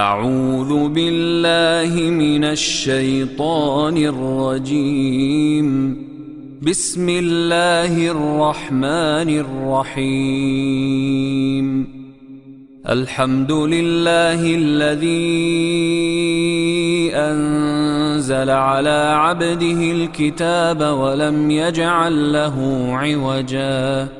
[0.00, 5.96] أعوذ بالله من الشيطان الرجيم.
[6.62, 10.76] بسم الله الرحمن الرحيم.
[12.88, 15.10] الحمد لله الذي
[17.14, 24.19] أنزل على عبده الكتاب ولم يجعل له عوجاً.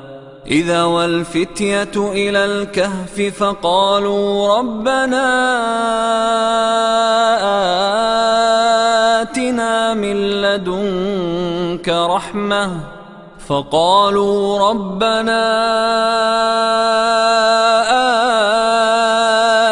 [0.51, 5.27] إذا والفتية إلى الكهف فقالوا ربنا
[9.21, 12.71] آتنا من لدنك رحمة
[13.47, 15.41] فقالوا ربنا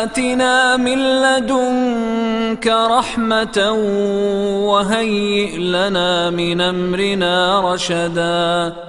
[0.04, 3.72] آتنا من لدنك رحمة
[4.70, 8.89] وهيئ لنا من أمرنا رشدا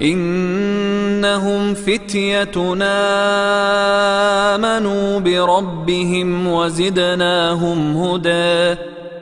[0.00, 2.96] إنهم فتيتنا
[4.54, 8.76] آمنوا بربهم وزدناهم هدى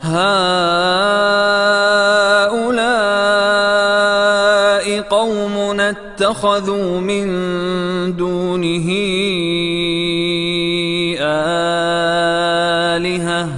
[0.00, 1.58] هؤلاء
[5.00, 7.26] قوم اتخذوا من
[8.16, 8.88] دونه
[12.96, 13.48] آلهة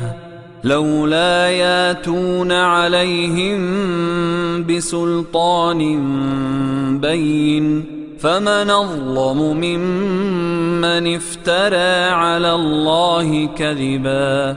[0.64, 3.60] لولا ياتون عليهم
[4.66, 5.80] بسلطان
[7.00, 7.84] بين
[8.18, 14.56] فمن أظلم ممن افترى على الله كذبا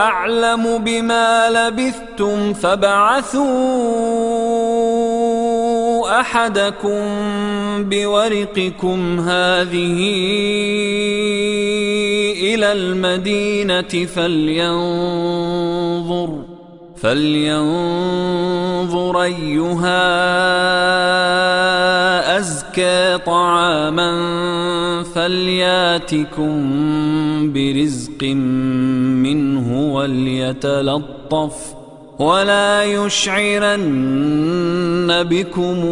[0.00, 3.50] أعلم بما لبثتم فابعثوا
[6.20, 7.00] أحدكم
[7.84, 10.00] بورقكم هذه
[12.54, 15.30] إلى المدينة فلينظر
[17.02, 18.02] فلينظر
[19.22, 20.10] أيها
[22.38, 24.10] أزكى طعاما
[25.14, 26.52] فلياتكم
[27.52, 28.22] برزق
[29.24, 31.74] منه وليتلطف
[32.18, 33.86] ولا يشعرن
[35.30, 35.86] بكم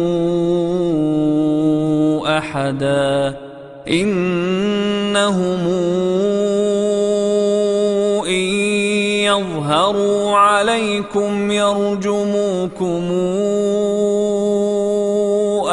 [2.27, 3.37] أحدا
[3.89, 5.59] إنهم
[9.69, 13.11] يظهروا عليكم يرجموكم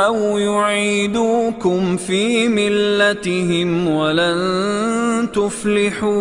[0.07, 6.15] أو يعيدوكم في ملتهم ولن تفلحوا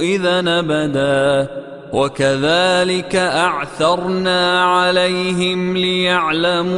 [0.00, 1.48] إذا أبدا.
[1.92, 6.72] وكذلك أعثرنا عليهم ليعلموا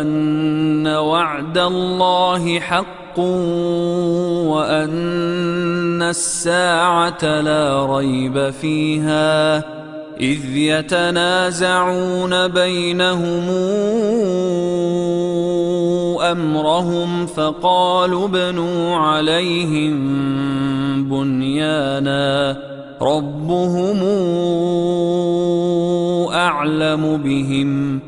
[0.00, 3.18] أن وعد الله حق
[4.48, 9.64] وأن الساعة لا ريب فيها.
[10.20, 13.50] إذ يتنازعون بينهم
[16.32, 19.96] أمرهم فقالوا ابنوا عليهم
[21.08, 22.56] بنيانا
[23.02, 24.02] ربهم
[26.32, 28.00] أعلم بهم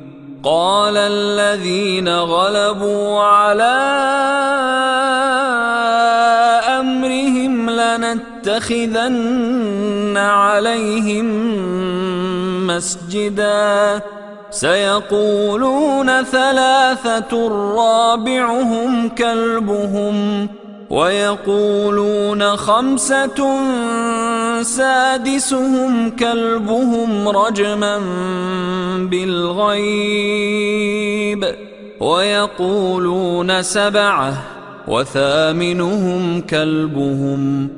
[0.43, 3.79] قال الذين غلبوا على
[6.81, 7.71] أمرهم
[8.49, 11.27] لنتخذن عليهم
[12.67, 14.03] مسجدا.
[14.51, 20.49] سيقولون ثلاثة رابعهم كلبهم
[20.91, 23.61] ويقولون خمسة
[24.63, 27.99] سادسهم كلبهم رجما
[28.99, 30.25] بالغيب.
[32.01, 34.33] ويقولون سبعة
[34.89, 37.78] وثامنهم كلبهم.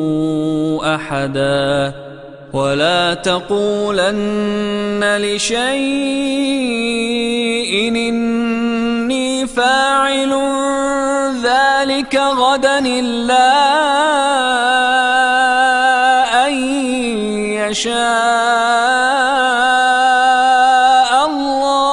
[0.83, 1.93] أحدا.
[2.53, 5.61] ولا تقولن لشيء
[7.95, 10.33] إني فاعل
[11.43, 13.51] ذلك غدا إلا
[16.47, 16.53] أن
[17.53, 18.01] يشاء
[21.27, 21.91] الله.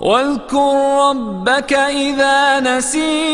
[0.00, 0.74] واذكر
[1.10, 3.33] ربك إذا نسيت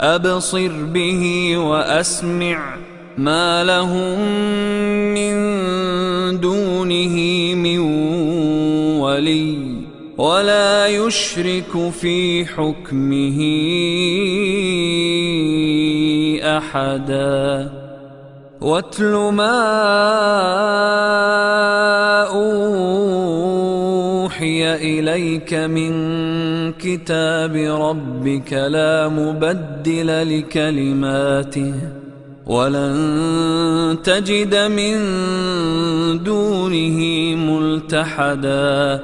[0.00, 2.76] أبصر به وأسمع
[3.18, 4.18] ما لهم
[5.14, 5.34] من
[6.40, 7.16] دونه
[7.54, 7.78] من
[9.00, 9.58] ولي
[10.18, 13.38] ولا يشرك في حكمه
[16.42, 17.72] أحدا.
[18.60, 19.58] واتل ما
[24.28, 25.92] أوحي إليك من
[26.72, 31.74] كتاب ربك لا مبدل لكلماته
[32.46, 34.94] ولن تجد من
[36.24, 36.98] دونه
[37.36, 39.00] ملتحدا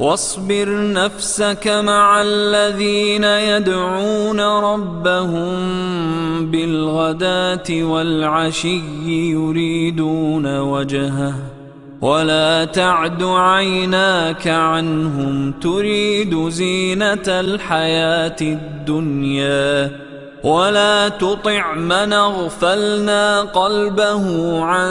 [0.00, 5.56] واصبر نفسك مع الذين يدعون ربهم
[6.50, 11.55] بالغداة والعشي يريدون وجهه
[12.06, 19.90] ولا تعد عيناك عنهم تريد زينة الحياة الدنيا
[20.44, 24.24] ولا تطع من اغفلنا قلبه
[24.64, 24.90] عن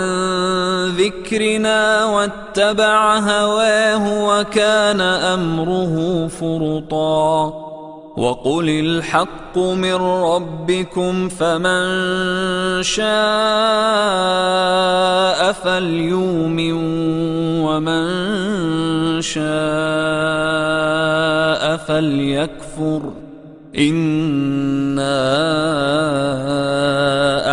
[0.88, 7.75] ذكرنا واتبع هواه وكان أمره فرطا
[8.18, 11.84] وقل الحق من ربكم فمن
[12.84, 13.06] شاء
[15.52, 16.72] فليؤمن
[17.62, 18.06] ومن
[19.22, 19.46] شاء
[21.78, 23.02] فليكفر
[23.78, 25.26] إنا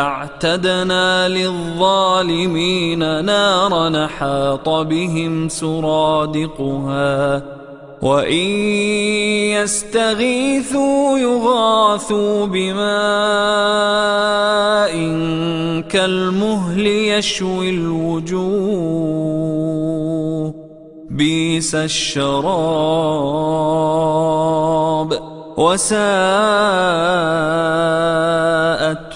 [0.00, 7.42] أعتدنا للظالمين نارا حاط بهم سرادقها
[8.02, 8.48] وإن
[9.62, 12.82] يستغيثوا يغاثوا بماء
[15.88, 18.42] كالمهل يشوي الوجوه
[21.10, 22.32] بيس الشراب
[25.56, 25.98] وساءت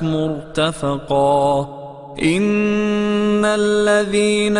[0.02, 1.75] مرتفقا
[2.22, 4.56] إن الذين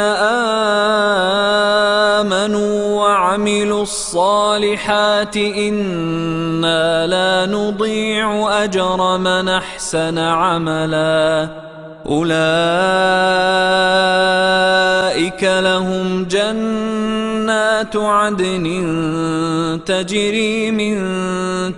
[2.26, 11.65] آمنوا وعملوا الصالحات إنا لا نضيع أجر من أحسن عملا.
[12.08, 12.36] أولئك
[15.42, 18.66] لهم جنات عدن
[19.86, 20.98] تجري من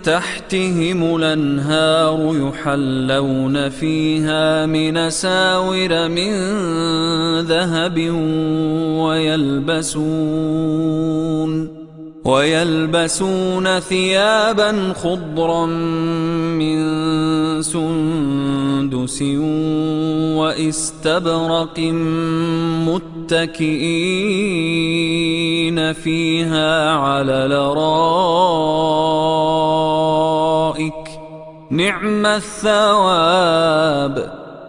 [0.01, 6.31] تحتهم الأنهار يحلون فيها من ساور من
[7.41, 8.09] ذهب
[8.99, 10.49] ويلبسون
[12.25, 16.79] ويلبسون ثيابا خضرا من
[17.61, 19.21] سندس
[20.37, 21.79] واستبرق
[23.29, 23.79] متكئين
[25.93, 27.99] فيها على الارائك
[31.71, 33.59] نعم الثواب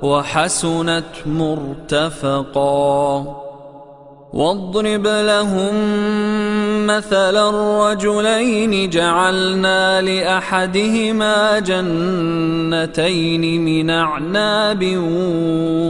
[0.02, 2.60] وحسنت مرتفقا.
[4.32, 5.74] واضرب لهم
[6.86, 14.98] مثل الرجلين جعلنا لأحدهما جنتين من أعناب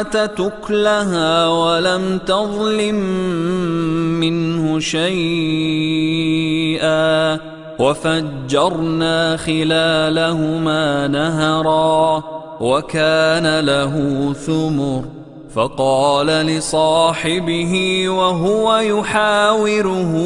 [0.03, 2.95] آتت أكلها ولم تظلم
[4.21, 6.33] منه شيئا
[7.79, 12.23] وفجرنا خلالهما نهرا
[12.61, 13.95] وكان له
[14.33, 15.05] ثمر
[15.55, 20.17] فقال لصاحبه وهو يحاوره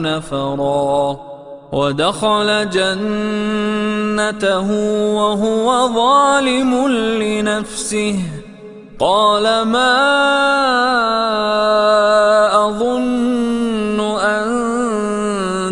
[0.00, 1.16] نفرا
[1.72, 4.70] ودخل جنته
[5.14, 6.88] وهو ظالم
[7.22, 8.18] لنفسه.
[8.98, 9.94] قال ما
[12.68, 14.44] أظن أن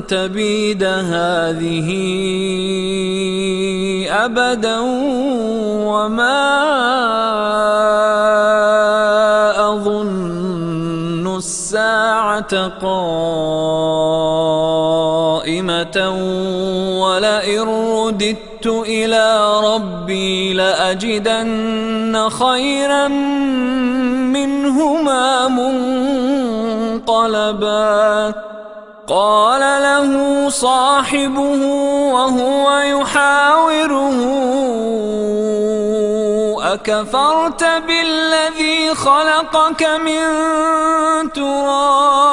[0.09, 1.89] تبيد هذه
[4.11, 4.79] أبدا
[5.87, 6.53] وما
[9.71, 12.69] أظن الساعة
[17.03, 23.09] ولئن رددت إلى ربي لاجدن خيرا
[24.29, 25.49] منهما
[27.09, 28.35] منقلبا
[29.09, 31.67] قال له صاحبه
[32.13, 34.19] وهو يحاوره
[36.63, 40.23] أكفرت بالذي خلقك من
[41.33, 42.33] تراب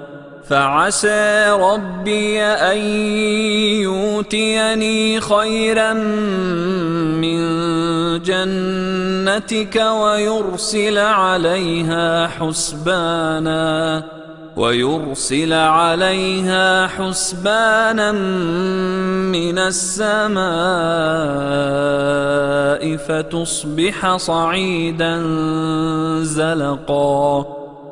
[0.51, 2.77] فعسى ربي أن
[3.87, 5.93] يؤتيني خيرا
[7.23, 7.39] من
[8.19, 14.03] جنتك ويرسل عليها حسبانا
[14.55, 18.11] ويرسل عليها حسبانا
[19.31, 20.41] من السماء
[22.97, 25.23] فتصبح صعيدا
[26.23, 27.60] زلقا.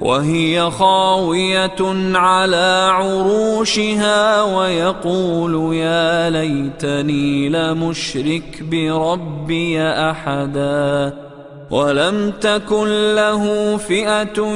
[0.00, 1.76] وهي خاوية
[2.14, 11.12] على عروشها ويقول يا ليتني لمشرك بربي أحدا
[11.70, 14.46] ولم تكن له فئة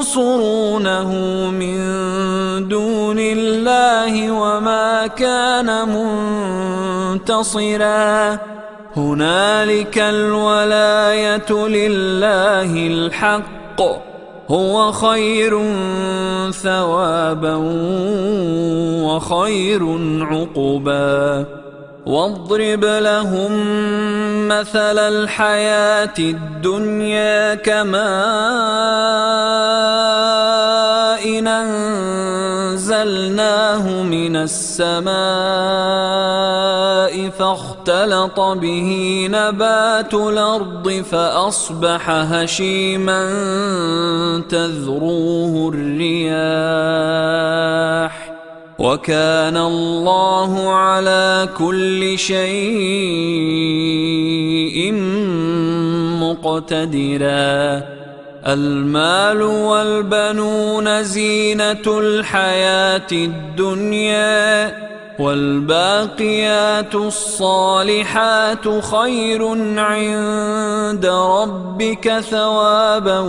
[0.00, 1.12] ينصرونه
[1.50, 1.78] من
[2.68, 5.88] دون الله وما كان
[7.14, 8.38] منتصرا
[8.96, 13.82] هنالك الولاية لله الحق
[14.48, 15.62] هو خير
[16.50, 17.54] ثوابا
[19.04, 19.82] وخير
[20.20, 21.44] عقبا.
[22.06, 23.52] واضرب لهم
[24.48, 27.96] مثل الحياة الدنيا كماء
[32.76, 35.06] أنزلناه من السماء
[37.30, 38.90] فاختلط به
[39.30, 43.22] نبات الأرض فأصبح هشيما
[44.48, 46.36] تذروه الرياح
[48.78, 52.46] وكان الله على كل شيء
[56.20, 57.82] مقتدرا
[58.46, 64.72] المال والبنون زينة الحياة الدنيا
[65.18, 69.48] والباقيات الصالحات خير
[69.80, 73.20] عند ربك ثوابا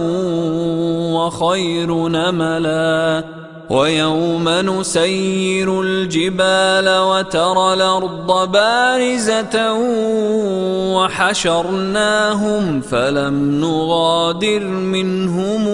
[1.13, 3.23] وخير نملا.
[3.69, 9.73] ويوم نسير الجبال وترى الأرض بارزة
[10.95, 15.67] وحشرناهم فلم نغادر منهم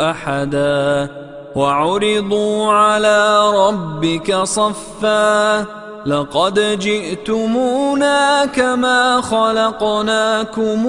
[0.00, 1.10] أحدا
[1.56, 5.60] وعرضوا على ربك صفا
[6.06, 10.86] لقد جئتمونا كما خلقناكم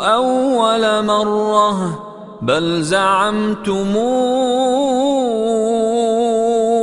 [0.00, 2.09] أول مرة
[2.42, 3.96] بل زعمتم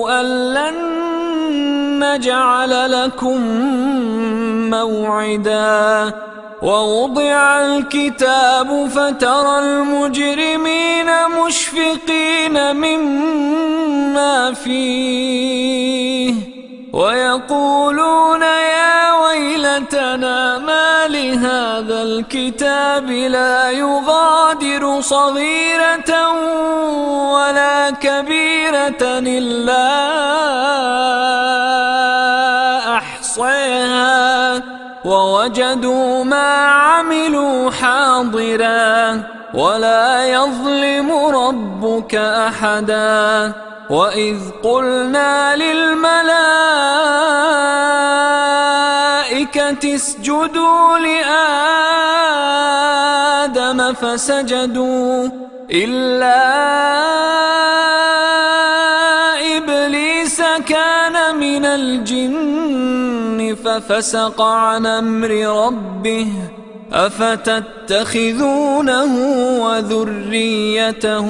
[0.10, 0.76] أن لن
[2.04, 3.42] نجعل لكم
[4.70, 6.14] موعدا.
[6.62, 11.06] ووضع الكتاب فترى المجرمين
[11.46, 16.34] مشفقين مما فيه.
[16.94, 19.17] ويقولون يا
[19.78, 26.32] ويلتنا ما لهذا الكتاب لا يغادر صغيرة
[27.34, 29.04] ولا كبيرة
[29.38, 29.88] إلا
[32.98, 34.62] أحصيها.
[35.06, 43.54] ووجدوا ما عملوا حاضرا ولا يظلم ربك أحدا.
[43.90, 46.98] وإذ قلنا للملائكة
[49.56, 50.98] الملائكة اسجدوا
[53.48, 55.30] لآدم فسجدوا
[55.72, 56.38] إلا
[59.58, 65.30] إبليس كان من الجن ففسق عن أمر
[65.66, 66.28] ربه
[66.94, 68.26] أفتتخذونه
[69.62, 71.28] وذريته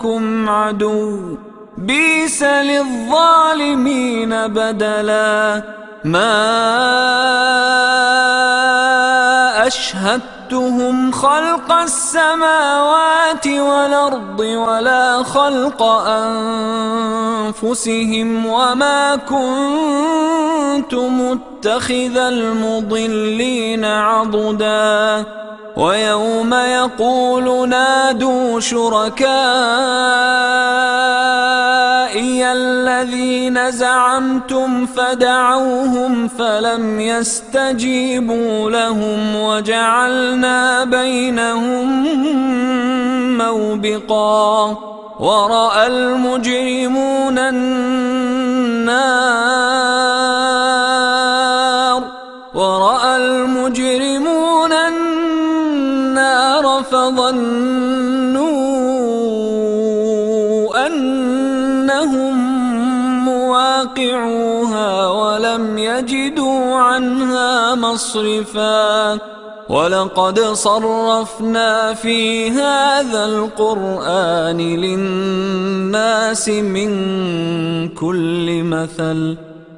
[0.00, 1.36] لكم عدو
[1.78, 5.62] بيس للظالمين بدلا.
[6.04, 6.46] ما
[9.66, 15.82] أشهدتهم خلق السماوات والأرض ولا خلق
[17.52, 20.94] أنفسهم وما كنت
[21.60, 25.24] متخذ المضلين عضدا.
[25.76, 29.32] ويوم يقول نادوا شركائي
[32.52, 42.06] الذين زعمتم فدعوهم فلم يستجيبوا لهم وجعلنا بينهم
[43.38, 44.76] موبقا.
[45.20, 49.00] ورأى المجرمون النار
[52.70, 58.46] ورأى المجرمون النار فظنوا
[60.86, 62.36] أنهم
[63.24, 69.18] مواقعوها ولم يجدوا عنها مصرفا
[69.68, 76.90] ولقد صرفنا في هذا القرآن للناس من
[77.88, 79.49] كل مثل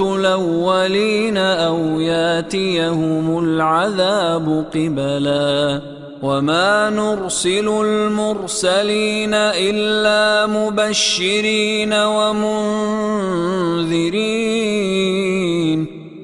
[0.00, 5.80] الأولين أو ياتيهم العذاب قبلا
[6.22, 12.64] وما نرسل المرسلين إلا مبشرين ومنذرين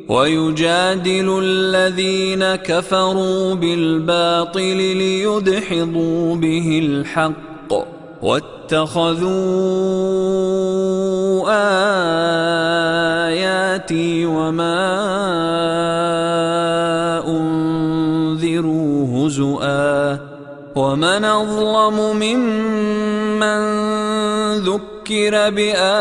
[0.09, 7.73] ويجادل الذين كفروا بالباطل ليدحضوا به الحق
[8.23, 9.31] واتخذوا
[13.70, 14.90] آياتي وما
[17.28, 20.18] أنذروا هزؤا
[20.74, 23.61] ومن أظلم ممن
[24.59, 25.98] ذكر بآيات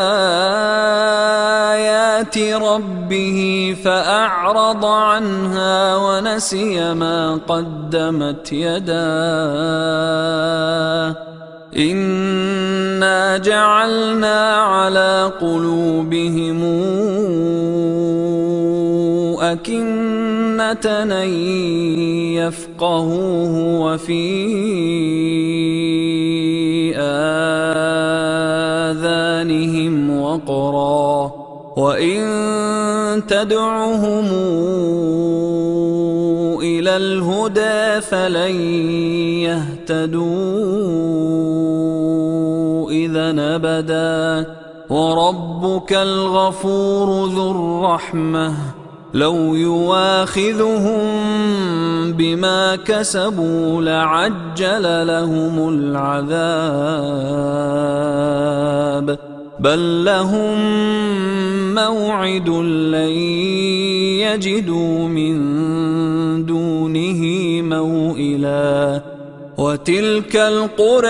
[2.38, 9.30] ربه فأعرض عنها ونسي ما قدمت يداه
[11.78, 16.64] إنا جعلنا على قلوبهم
[19.42, 21.30] أكنة أن
[22.34, 24.30] يفقهوه وفي
[28.90, 31.32] آذانهم وقرا
[31.78, 32.20] وإن
[33.28, 34.26] تدعهم
[36.62, 38.56] إلى الهدى فلن
[39.48, 41.49] يهتدوا
[43.20, 44.46] إذا أبدا.
[44.90, 48.54] وربك الغفور ذو الرحمة.
[49.14, 51.02] لو يواخذهم
[52.12, 56.70] بما كسبوا لعجل لهم العذاب.
[59.60, 60.56] بل لهم
[61.76, 63.12] موعد لن
[64.20, 65.36] يجدوا من
[66.46, 67.22] دونه
[67.62, 69.02] موئلا.
[69.58, 71.10] وتلك القرى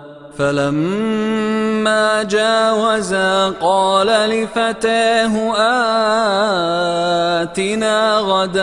[0.37, 5.53] فلما جاوزا قال لفتاه
[7.41, 8.61] آتنا غداءنا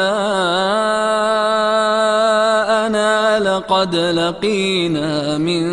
[3.39, 5.69] لقد لقينا من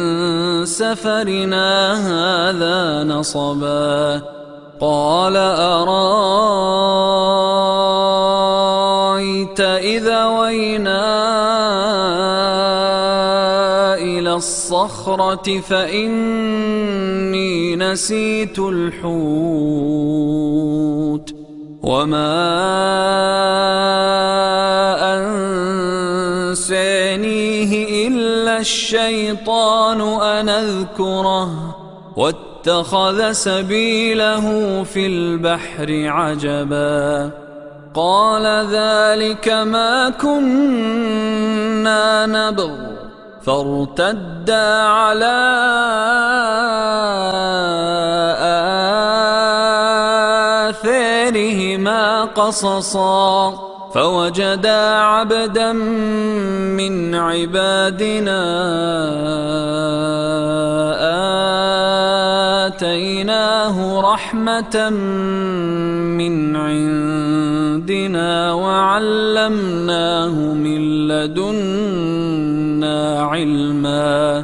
[0.65, 4.21] سفرنا هذا نصبا
[4.81, 5.95] قال أرأيت
[9.59, 11.64] إذا وينا
[14.35, 16.15] الصخرة فإني
[17.75, 19.05] نسيت الحوت
[21.83, 22.35] وما
[26.51, 31.75] أنسانيه إلا الشيطان أن أذكره
[32.17, 37.31] واتخذ سبيله في البحر عجبا
[37.93, 41.25] قال ذلك ما كنا
[42.25, 42.94] نبغ
[43.45, 45.37] فارتدا على
[50.69, 53.74] آثارهما قصصا.
[53.95, 58.41] فوجدا عبدا من عبادنا
[62.67, 64.89] آتيناه رحمة
[66.19, 72.41] من عندنا وعلمناه من لدنا
[73.21, 74.43] علما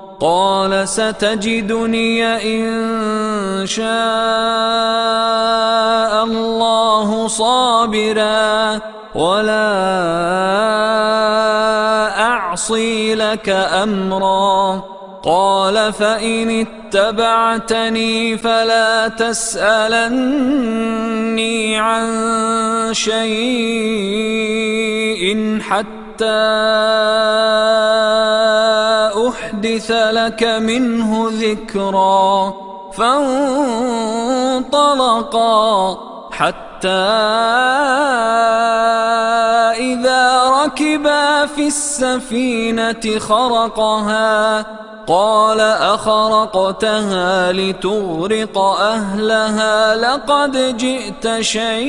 [0.21, 3.83] قال ستجدني إن شاء
[6.23, 8.79] الله صابرا
[9.15, 9.67] ولا
[12.21, 14.83] أعصي لك أمرا.
[15.23, 20.17] قال فإن اتبعتني فلا تسألني
[21.77, 22.07] عن
[22.93, 23.21] شيء
[25.61, 26.00] حتى
[29.27, 32.53] أحدث لك منه ذكرا
[32.93, 34.71] فانطلقا
[36.31, 36.87] حتى
[39.77, 44.65] إذا ركبا في السفينة خرقها
[45.07, 51.83] قال أخرقتها لتغرق أهلها لقد جئت شيئا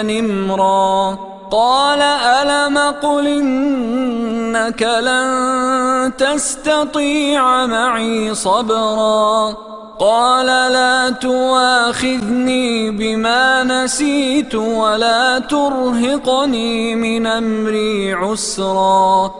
[0.00, 1.18] إمرا
[1.50, 9.56] قال ألم قل إنك لن تستطيع معي صبرا
[9.98, 19.30] قال لا تواخذني بما نسيت ولا ترهقني من أمري عسرا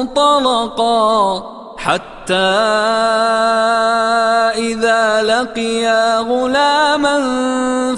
[0.00, 0.42] فانطلقا
[1.84, 2.34] حتى
[4.54, 7.16] إذا لقيا غلاما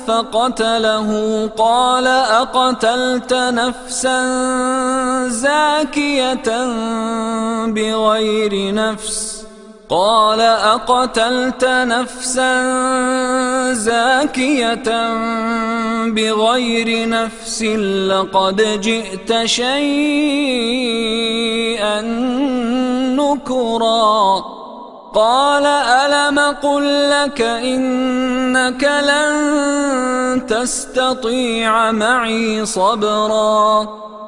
[0.06, 1.10] فقتله
[1.58, 4.18] قال أقتلت نفسا
[5.28, 6.66] زاكية
[7.66, 9.43] بغير نفس
[9.88, 12.52] قال أقتلت نفسا
[13.72, 14.82] زاكية
[16.06, 17.62] بغير نفس
[18.08, 19.84] لقد جئت شيئا
[23.20, 24.44] نكرا.
[25.14, 33.88] قال ألم قل لك إنك لن تستطيع معي صبرا؟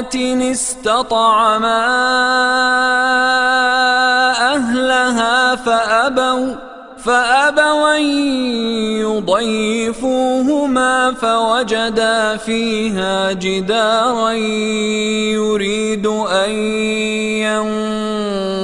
[0.00, 1.86] قرية استطعما
[4.54, 6.54] أهلها فأبوا
[6.98, 7.96] فأبوا
[9.20, 14.30] ضيفوهما فوجدا فيها جدارا
[15.32, 16.50] يريد أن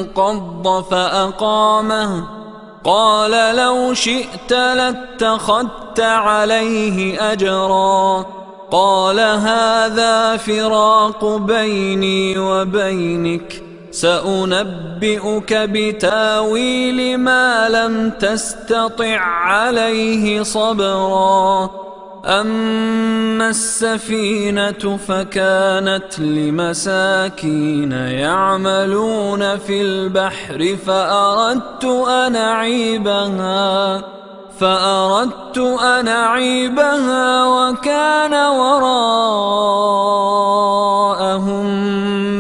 [0.07, 2.25] ينقض فأقامه.
[2.85, 8.46] قال لو شئت لاتخذت عليه أجرا.
[8.71, 21.71] قال هذا فراق بيني وبينك سأنبئك بتاويل ما لم تستطع عليه صبرا.
[22.27, 34.03] أما السفينة فكانت لمساكين يعملون في البحر فأردت أن أعيبها.
[34.61, 38.87] فأردت أن أعيبها وكان وراءهم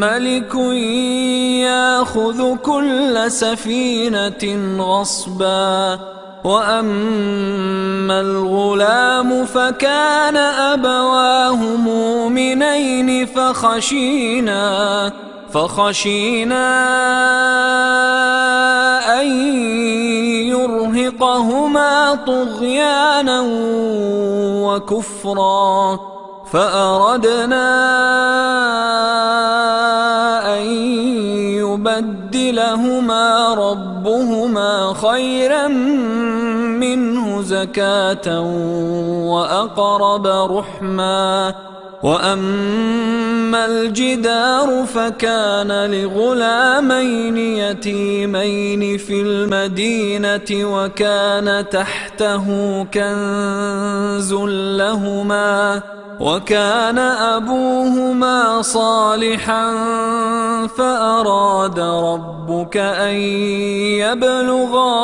[0.01, 0.55] ملك
[1.65, 5.99] يأخذ كل سفينة غصبا
[6.45, 15.13] وأما الغلام فكان أبواه مؤمنين فخشينا
[15.57, 16.69] فخشينا
[19.21, 19.27] أن
[20.53, 23.43] يرهقهما طغيانا
[24.67, 25.99] وكفرا
[26.53, 27.67] فأردنا
[30.59, 30.63] أن
[31.57, 35.69] يبدلهما ربهما خيرا
[36.79, 38.41] منه زكاة
[39.33, 41.55] وأقرب رحمًا
[42.07, 52.45] واما الجدار فكان لغلامين يتيمين في المدينة وكان تحته
[52.85, 54.33] كنز
[54.79, 55.83] لهما
[56.21, 59.67] وكان ابوهما صالحا
[60.67, 63.15] فاراد ربك ان
[63.99, 64.95] يبلغا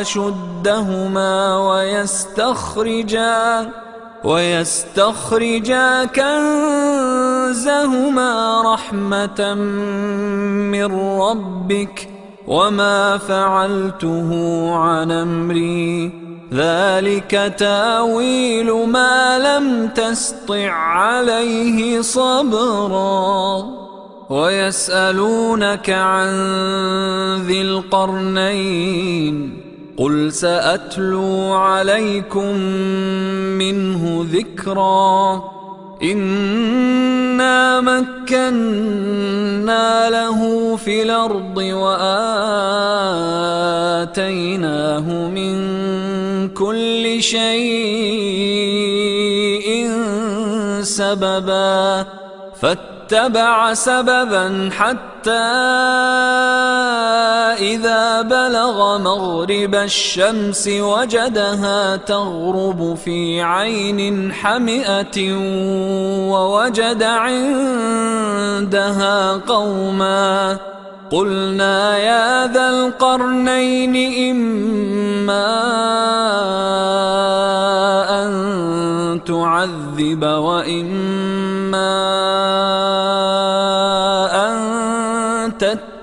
[0.00, 3.68] اشدهما ويستخرجا
[4.24, 6.52] ويستخرجا كنزهما
[8.74, 9.54] رحمة
[10.74, 12.08] من ربك
[12.46, 14.30] وما فعلته
[14.74, 16.12] عن أمري.
[16.54, 23.64] ذلك تأويل ما لم تسطع عليه صبرا.
[24.30, 26.28] ويسألونك عن
[27.46, 29.67] ذي القرنين.
[29.98, 32.56] قل ساتلو عليكم
[33.58, 35.42] منه ذكرا
[36.02, 39.30] انا مكنا
[40.10, 42.08] له في الأرض واتيناه
[45.28, 45.58] من
[46.48, 47.48] كل شيء
[50.82, 52.06] سببا
[53.08, 55.30] فاتبع سببا حتى
[57.58, 65.34] إذا بلغ مغرب الشمس وجدها تغرب في عين حمئة
[66.32, 68.52] ووجد عندها
[69.32, 70.56] قوما
[71.10, 73.94] قلنا يا ذا القرنين
[74.30, 75.46] إما
[78.24, 78.30] أن
[79.26, 80.88] تعذب وإما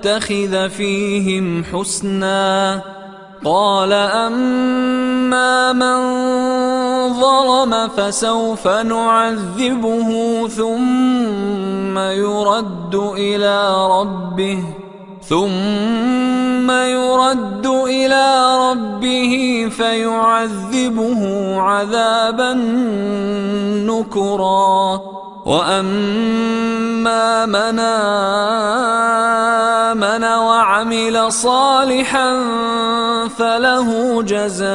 [0.06, 2.80] يتخذ فيهم حسنا.
[3.44, 5.98] قال أما من
[7.20, 10.10] ظلم فسوف نعذبه
[10.48, 14.85] ثم يرد إلى ربه.
[15.28, 18.26] ثم يرد إلى
[18.70, 21.22] ربه فيعذبه
[21.60, 22.52] عذابا
[23.90, 25.00] نكرا.
[25.46, 27.78] وأما من
[29.90, 32.30] آمن وعمل صالحا
[33.38, 34.66] فله جزاء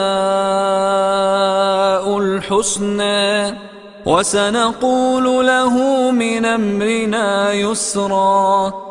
[2.18, 3.58] الحسنى.
[4.06, 5.76] وسنقول له
[6.12, 8.91] من أمرنا يسرا.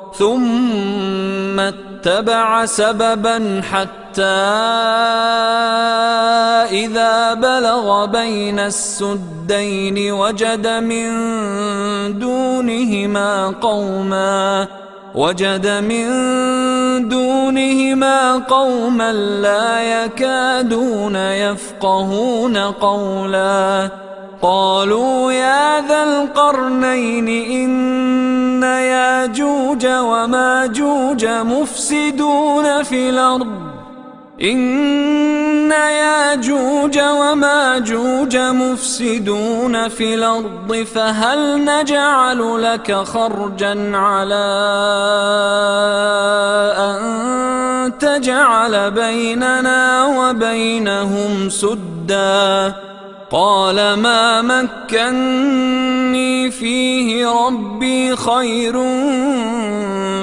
[0.13, 4.23] ثم اتبع سببا حتى
[6.71, 11.09] إذا بلغ بين السدين وجد من
[12.19, 14.67] دونهما قوما
[15.15, 16.07] وجد من
[17.09, 23.89] دونهما قوما لا يكادون يفقهون قولا.
[24.41, 33.47] قالوا يا ذا القرنين إن ياجوج وماجوج مفسدون في الأرض.
[34.41, 44.45] إن ياجوج وماجوج مفسدون في الأرض فهل نجعل لك خرجا على
[46.77, 52.90] أن تجعل بيننا وبينهم سدا؟
[53.31, 58.73] قال ما مكني فيه ربي خير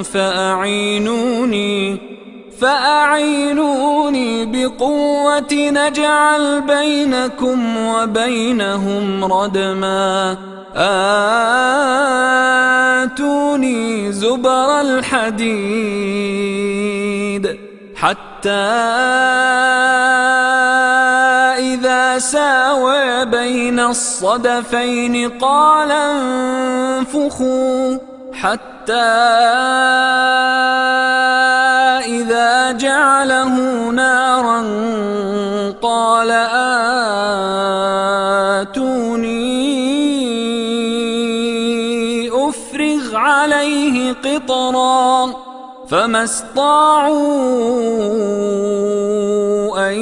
[0.03, 1.97] فأعينوني
[2.61, 10.37] فأعينوني بقوة نجعل بينكم وبينهم ردما.
[13.05, 16.09] آتوني زبر الحديد
[17.95, 18.69] حتى
[22.19, 27.97] ساوى بين الصدفين قال انفخوا
[28.33, 28.93] حتى
[32.05, 33.55] إذا جعله
[33.91, 34.59] نارا
[35.81, 36.68] قال آتوني
[45.89, 47.17] فما استطاعوا
[49.89, 49.93] أن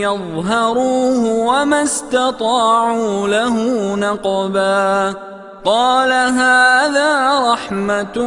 [0.00, 3.56] يظهروه وما استطاعوا له
[3.94, 5.14] نقبا
[5.64, 8.18] قال هذا رحمة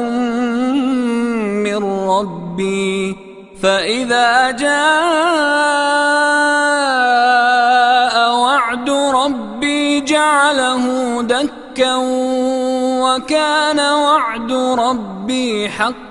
[1.65, 3.17] من ربي
[3.63, 4.71] فإذا جاء
[8.33, 10.85] وعد ربي جعله
[11.21, 11.95] دكا
[13.01, 16.10] وكان وعد ربي حقا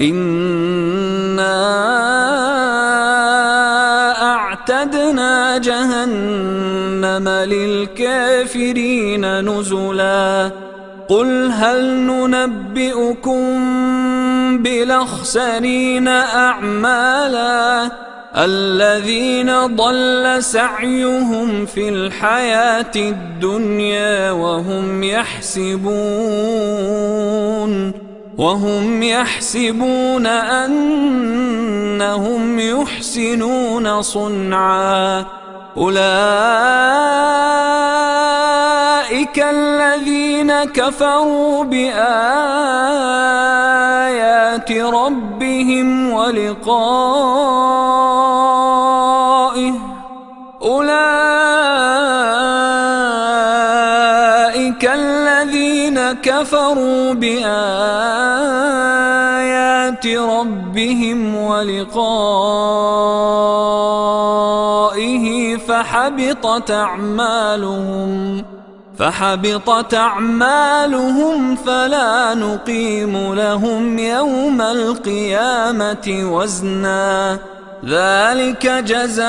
[0.00, 1.56] إنا
[4.34, 10.50] أعتدنا جهنم للكافرين نزلا
[11.08, 13.42] قل هل ننبئكم
[14.62, 17.90] بالأخسرين أعمالا
[18.36, 26.70] الذين ضل سعيهم في الحياة الدنيا وهم يحسبون
[28.40, 30.80] وهم يحسبون أنهم
[32.60, 35.24] يحسنون صنعا.
[35.76, 36.00] أولئك
[39.38, 41.92] الذين كفروا بآيات
[44.72, 46.80] ربهم ولقائه.
[50.62, 51.20] أولئك
[54.84, 58.19] الذين كفروا بآيات
[60.20, 61.96] ربهم ولقائه
[65.56, 68.44] فحبطت أعمالهم
[68.98, 77.38] فحبطت أعمالهم فلا نقيم لهم يوم القيامة وزنا.
[77.84, 79.20] ذلك جزاؤهم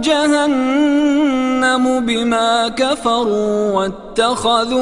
[0.00, 4.78] جهنم بما كفروا واتخذوا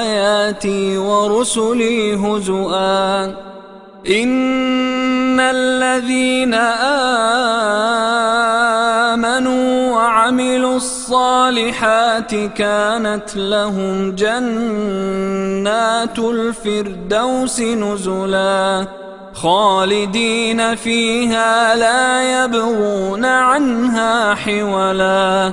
[0.00, 3.24] آياتي ورسلي هزؤا.
[4.08, 6.54] إن الذين
[9.14, 14.58] آمنوا وعملوا الصالحات كانت لهم جنات
[16.18, 18.86] الفردوس نزلا.
[19.34, 25.52] خالدين فيها لا يبغون عنها حولا.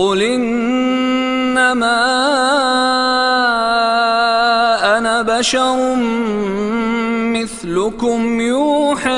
[0.00, 2.00] قل إنما
[4.98, 5.94] أنا بشر
[7.36, 9.10] مثلكم يوحى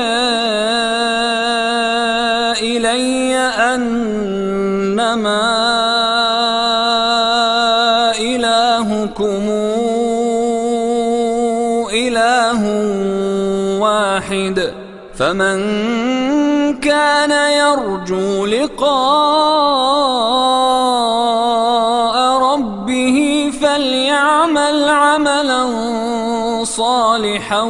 [2.61, 3.37] إلي
[3.75, 5.43] أنما
[8.19, 9.45] إلهكم
[11.95, 12.63] إله
[13.81, 14.73] واحد
[15.15, 15.59] فمن
[16.81, 19.52] كان يرجو لقاء
[26.65, 27.63] صالحا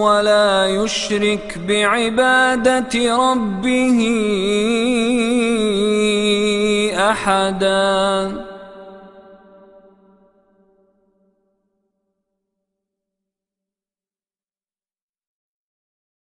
[0.00, 4.00] ولا يشرك بعبادة ربه
[7.10, 8.43] أحداً.